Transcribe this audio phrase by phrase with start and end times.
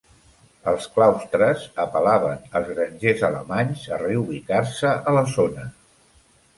[0.69, 5.73] Els claustres apel·laven als grangers alemanys a reubicar-se a la zona.